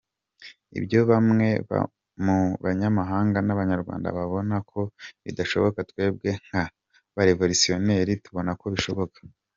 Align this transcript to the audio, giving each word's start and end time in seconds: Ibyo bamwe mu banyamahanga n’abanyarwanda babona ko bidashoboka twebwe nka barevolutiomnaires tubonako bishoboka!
Ibyo 0.77 0.99
bamwe 1.11 1.47
mu 2.25 2.39
banyamahanga 2.63 3.37
n’abanyarwanda 3.43 4.07
babona 4.17 4.55
ko 4.69 4.79
bidashoboka 5.23 5.79
twebwe 5.89 6.29
nka 6.45 6.63
barevolutiomnaires 7.15 8.21
tubonako 8.25 8.65
bishoboka! 8.75 9.19